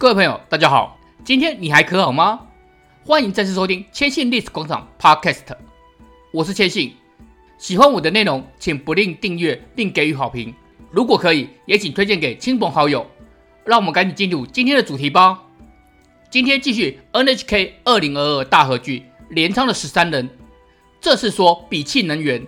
[0.00, 2.46] 各位朋友，大家好，今天你还可好吗？
[3.04, 5.42] 欢迎再次收听千信历史广场 Podcast，
[6.32, 6.94] 我是千信。
[7.58, 10.54] 喜欢我的内容，请不吝订阅并给予好评。
[10.92, 13.04] 如果可以，也请推荐给亲朋好友。
[13.64, 15.42] 让我们赶紧进入今天的主题吧。
[16.30, 20.28] 今天继续 NHK 二零二二大合剧《镰仓的十三人》，
[21.00, 22.46] 这次说比气能源。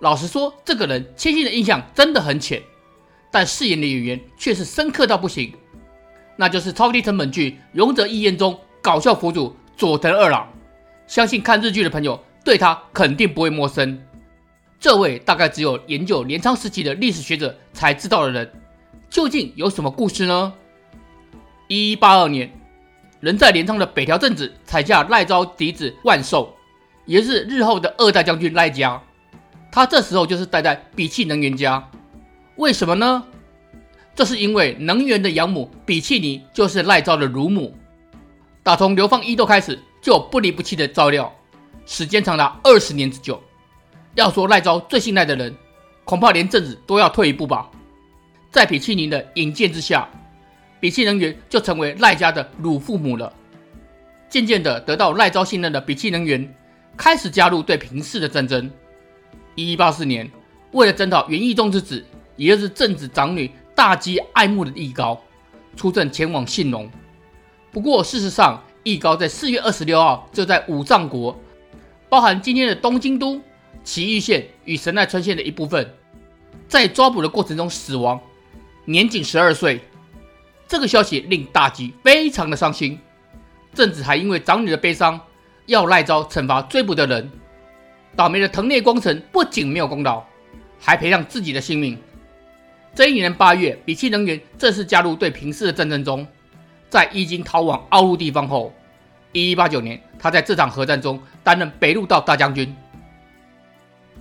[0.00, 2.62] 老实说，这个人千信的印象真的很浅，
[3.30, 5.54] 但饰演的演员却是深刻到不行。
[6.42, 10.48] 那就是超低成本剧《勇者义彦》中搞笑佛祖佐藤二郎，
[11.06, 13.96] 相信看日剧的朋友对他肯定不会陌生。
[14.80, 18.52] 这位大概只有研究镰仓时期的历史学者才知道的人，
[19.08, 20.52] 究竟有什么故事呢？
[21.68, 22.52] 一一八二年，
[23.20, 26.52] 人在镰仓的北条政子采下赖昭嫡子万寿，
[27.06, 29.00] 也是日后的二代将军赖家。
[29.70, 31.88] 他这时候就是待在比气能源家，
[32.56, 33.22] 为什么呢？
[34.14, 37.74] 这是因为能源的养母比气尼就是赖昭的乳母，
[38.62, 41.34] 打从流放伊豆开始就不离不弃的照料，
[41.86, 43.42] 时间长达二十年之久。
[44.14, 45.54] 要说赖昭最信赖的人，
[46.04, 47.70] 恐怕连政子都要退一步吧。
[48.50, 50.06] 在比气尼的引荐之下，
[50.78, 53.32] 比气能源就成为赖家的乳父母了。
[54.28, 56.54] 渐渐的得到赖昭信任的比气能源，
[56.98, 58.70] 开始加入对平氏的战争。
[59.54, 60.30] 一一八四年，
[60.72, 62.04] 为了征讨源义宗之子，
[62.36, 63.50] 也就是正子长女。
[63.74, 65.20] 大姬爱慕的义高
[65.76, 66.90] 出阵前往信浓，
[67.70, 71.38] 不过事实上，义高在四月二十六号就在武藏国，
[72.08, 73.40] 包含今天的东京都、
[73.82, 75.94] 埼玉县与神奈川县的一部分，
[76.68, 78.20] 在抓捕的过程中死亡，
[78.84, 79.80] 年仅十二岁。
[80.68, 82.98] 这个消息令大吉非常的伤心，
[83.74, 85.20] 政子还因为长女的悲伤，
[85.66, 87.30] 要赖招惩罚追捕的人。
[88.14, 90.22] 倒霉的藤内光成不仅没有功劳，
[90.78, 91.98] 还赔上自己的性命。
[92.94, 96.26] 这一年八月，比气能源正式加入对平氏的战争中，
[96.90, 98.70] 在伊京逃往奥陆地方后，
[99.32, 102.74] 一一八九年，他在这场合战中担任北陆道大将军。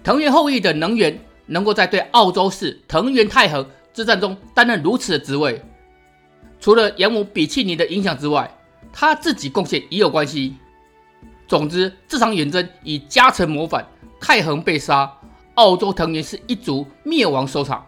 [0.04, 5.62] 藤原后裔的能源能够在对奥州市藤原泰衡之战中担任如此的职位，
[6.62, 8.50] 除了养母比气尼的影响之外，
[8.94, 10.56] 他自己贡献也有关系。
[11.46, 13.86] 总之，这场远征以家臣谋反、
[14.22, 15.12] 泰衡被杀、
[15.56, 17.86] 澳洲藤原氏一族灭亡收场。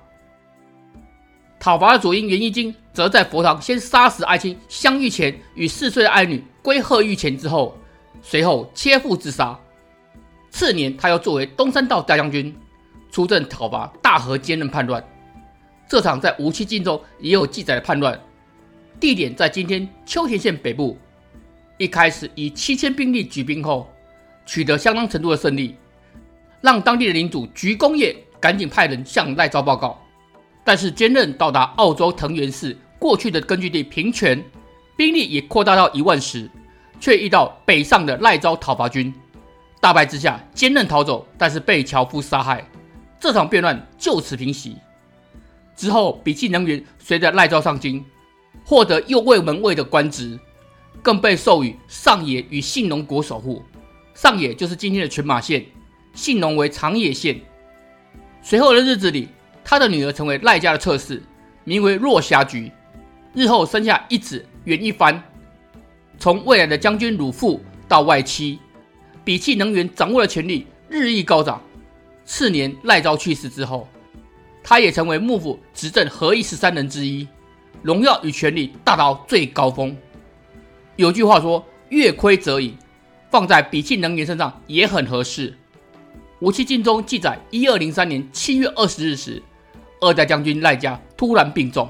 [1.63, 7.77] 讨伐的佐伊源义经则在佛堂先杀死爱卿相玉前与四岁的爱女归贺御前之后，
[8.21, 9.57] 随后切腹自杀。
[10.51, 12.53] 次年，他又作为东山道大将军
[13.09, 15.01] 出阵讨伐大和兼任叛乱。
[15.87, 18.19] 这场在无期镜中也有记载的叛乱，
[18.99, 20.97] 地点在今天秋田县北部。
[21.77, 23.89] 一开始以七千兵力举兵后，
[24.45, 25.77] 取得相当程度的胜利，
[26.59, 29.97] 让当地的领主菊公业赶紧派人向赖昭报告。
[30.63, 34.41] 但是兼任到达澳洲藤原氏过去的根据地平泉，
[34.95, 36.49] 兵力也扩大到一万时，
[37.01, 39.13] 却遇到北上的赖昭讨伐军，
[39.81, 42.65] 大败之下兼任逃走，但是被樵夫杀害，
[43.19, 44.77] 这场变乱就此平息。
[45.75, 48.05] 之后，笔记能源随着赖昭上京，
[48.63, 50.39] 获得右卫门尉的官职，
[51.01, 53.61] 更被授予上野与信浓国守护。
[54.13, 55.65] 上野就是今天的群马县，
[56.13, 57.41] 信浓为长野县。
[58.41, 59.27] 随后的日子里。
[59.63, 61.21] 他的女儿成为赖家的侧室，
[61.63, 62.71] 名为若霞菊，
[63.33, 65.21] 日后生下一子源一帆。
[66.19, 68.59] 从未来的将军乳父到外戚，
[69.23, 71.61] 比气能源掌握的权力日益高涨。
[72.25, 73.87] 次年赖昭去世之后，
[74.63, 77.27] 他也成为幕府执政合议十三人之一，
[77.81, 79.95] 荣耀与权力达到最高峰。
[80.95, 82.77] 有句话说：“月亏则盈”，
[83.31, 85.57] 放在比气能源身上也很合适。
[86.39, 89.41] 武器镜中记载，一二零三年七月二十日时。
[90.03, 91.89] 二代将军赖家突然病重，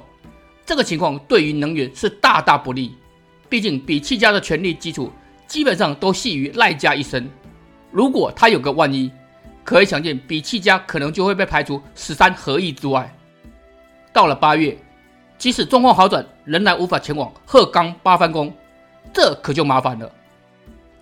[0.63, 2.95] 这个情况对于能源是大大不利。
[3.49, 5.11] 毕竟比气家的权力基础
[5.47, 7.27] 基本上都系于赖家一身，
[7.91, 9.11] 如果他有个万一，
[9.63, 13.11] 可以想见比气家可能就会被排除十三合议之外。
[14.11, 14.77] 到了八月，
[15.37, 18.53] 即使状况好转，仍然无法前往鹤冈八幡宫，
[19.11, 20.11] 这可就麻烦了，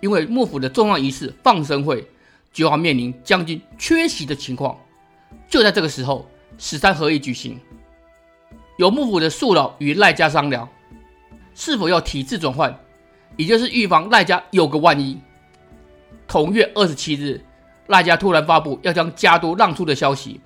[0.00, 2.06] 因为幕府的重要仪式放生会
[2.52, 4.74] 就要面临将军缺席的情况。
[5.46, 6.26] 就在这个时候。
[6.64, 7.58] 十三合议举行，
[8.76, 10.68] 由幕府的庶老与赖家商量，
[11.56, 12.72] 是否要体制转换，
[13.36, 15.20] 也就是预防赖家有个万一。
[16.28, 17.44] 同月二十七日，
[17.88, 20.40] 赖家突然发布要将家督让出的消息。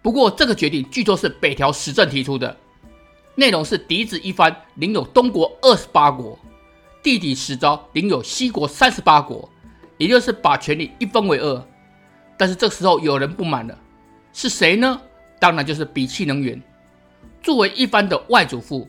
[0.00, 2.56] 不过，这个决定据说是北条时政提出的，
[3.34, 6.38] 内容是嫡子一幡领有东国二十八国，
[7.02, 9.50] 弟弟时昭领有西国三十八国，
[9.98, 11.66] 也就是把权力一分为二。
[12.36, 13.76] 但是这时候有人不满了。
[14.34, 15.00] 是谁呢？
[15.38, 16.60] 当然就是比气能源。
[17.40, 18.88] 作为一般的外祖父，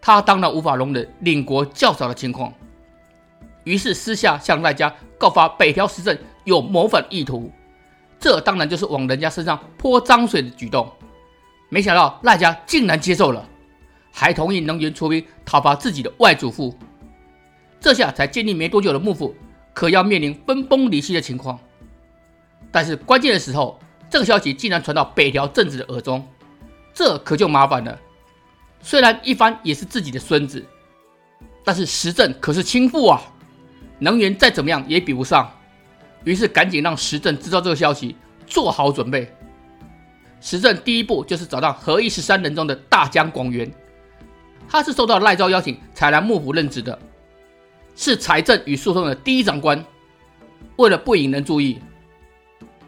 [0.00, 2.52] 他当然无法容忍领国较少的情况，
[3.64, 7.50] 于是私下向赖家告发北条时政有谋反意图。
[8.20, 10.92] 这当然就是往人家身上泼脏水的举动。
[11.68, 13.48] 没想到赖家竟然接受了，
[14.12, 16.76] 还同意能源出兵讨伐自己的外祖父。
[17.80, 19.34] 这下才建立没多久的幕府，
[19.72, 21.58] 可要面临分崩离析的情况。
[22.70, 23.80] 但是关键的时候，
[24.12, 26.28] 这个消息竟然传到北条政子的耳中，
[26.92, 27.98] 这可就麻烦了。
[28.82, 30.62] 虽然一帆也是自己的孙子，
[31.64, 33.22] 但是时政可是亲父啊，
[33.98, 35.50] 能源再怎么样也比不上。
[36.24, 38.14] 于是赶紧让时政知道这个消息，
[38.46, 39.34] 做好准备。
[40.42, 43.72] 时政第一步就是找到合议十三人中的大将广元，
[44.68, 46.98] 他是受到赖昭邀请才来幕府任职的，
[47.96, 49.82] 是财政与诉讼的第一长官。
[50.76, 51.80] 为了不引人注意，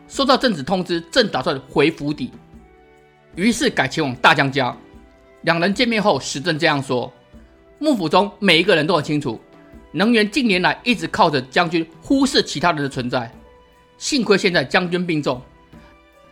[0.07, 2.31] 收到政子通知，正打算回府邸，
[3.35, 4.77] 于是改前往大将家。
[5.43, 7.13] 两人见面后，时政这样说
[7.79, 9.41] ：“幕府中每一个人都很清楚，
[9.93, 13.31] 能源近年来一直靠着将军忽视其他人的存在。
[13.99, 15.41] 幸亏现在将军病重，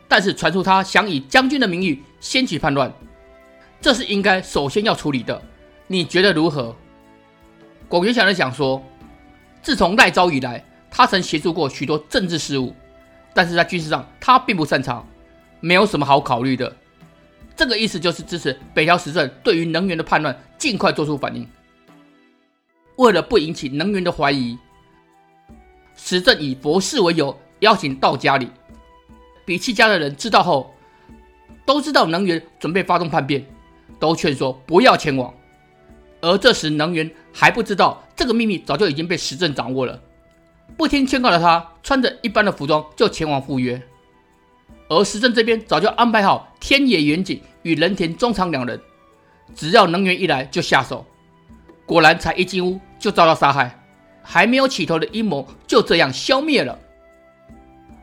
[0.08, 2.92] 但是传出他想以将军的名义掀起叛乱，
[3.80, 5.40] 这是应该首先要处理的。
[5.86, 6.74] 你觉得如何？”
[7.88, 8.82] 广元想了想说
[9.60, 12.74] ：“自从赖昭以来，他曾协助过许多政治事务，
[13.34, 15.06] 但是在军事上他并不擅长，
[15.60, 16.74] 没有什么好考虑的。”
[17.54, 21.46] 这个意思就是支持北条时政对于能源的叛乱尽快做出反应。
[22.96, 24.56] 为了不引起能源的怀疑，
[25.96, 28.48] 时政以佛事为由邀请到家里。
[29.44, 30.74] 比气家的人知道后，
[31.66, 33.44] 都知道能源准备发动叛变，
[33.98, 35.32] 都劝说不要前往。
[36.20, 40.00] 而这时能源还不知道这个秘密早就已经被时政掌握了。
[40.76, 43.80] 不听劝告的他，穿着一般的服装就前往赴约。
[44.88, 48.80] 而时政这边早就安排好天野远景与人田忠长两人，
[49.54, 51.06] 只要能源一来就下手。
[51.86, 53.82] 果然，才一进屋就遭到杀害，
[54.22, 56.78] 还没有起头的阴谋就这样消灭了。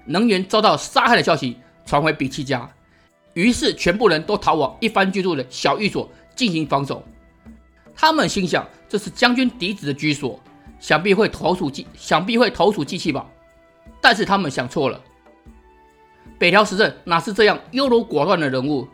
[0.06, 2.70] 能源遭到杀害的消息传回比奇家，
[3.34, 7.04] 于是全部人都逃往一番居住的小寓所进行防守。
[7.96, 10.40] 他们心想，这是将军嫡子的居所，
[10.80, 13.26] 想必会投鼠忌，想必会投鼠忌器吧。
[14.02, 15.02] 但是他们想错了。
[16.38, 18.88] 北条时政哪是这样优柔寡断的人物？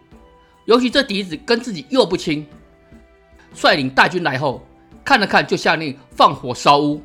[0.65, 2.47] 尤其这嫡子跟自己又不亲，
[3.53, 4.65] 率领大军来后，
[5.03, 7.01] 看了看就下令放火烧屋。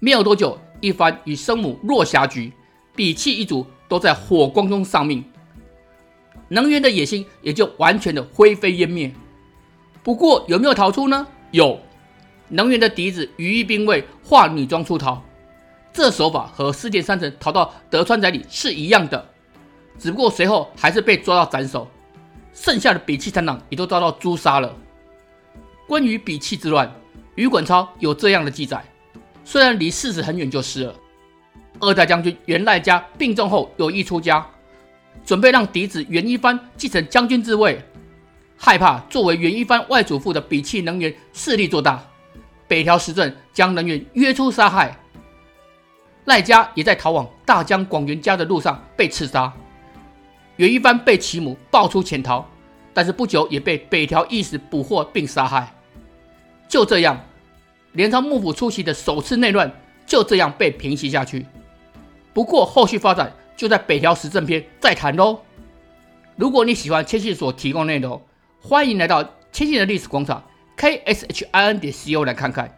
[0.00, 2.50] 没有多久，一番与生母落霞局，
[2.96, 5.22] 比气一族都在火光中丧命，
[6.48, 9.12] 能源的野心也就完全的灰飞烟灭。
[10.02, 11.26] 不过有没有逃出呢？
[11.50, 11.78] 有，
[12.48, 15.22] 能源的嫡子羽翼兵卫化女装出逃，
[15.92, 19.28] 这手法和织田三成逃到德川宅里是一样的。
[19.98, 21.88] 只不过随后还是被抓到斩首，
[22.54, 24.74] 剩下的比气残党也都遭到诛杀了。
[25.86, 26.90] 关于比气之乱，
[27.34, 28.84] 鱼馆超有这样的记载，
[29.44, 30.94] 虽然离事实很远就是了。
[31.80, 34.46] 二代将军源赖家病重后有意出家，
[35.24, 37.80] 准备让嫡子源一番继承将军之位，
[38.56, 42.04] 害怕作为源一番外祖父的比气能源势力做大，
[42.68, 44.96] 北条时政将人员约出杀害。
[46.26, 49.52] 赖家也在逃往大江广元家的路上被刺杀。
[50.56, 52.44] 源一番被其母爆出潜逃，
[52.92, 55.72] 但是不久也被北条义时捕获并杀害。
[56.68, 57.18] 就这样，
[57.92, 59.72] 镰仓幕府初期的首次内乱
[60.04, 61.46] 就这样被平息下去。
[62.34, 65.40] 不过后续发展就在北条时政篇再谈喽。
[66.36, 68.20] 如果你喜欢千信所提供内容，
[68.60, 70.44] 欢迎来到千信的历史广场
[70.78, 72.72] k s h i n 点 c o 来看看，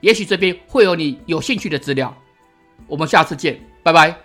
[0.00, 2.14] 也许这边会有你有兴趣的资料。
[2.88, 4.23] 我们下次见，拜拜。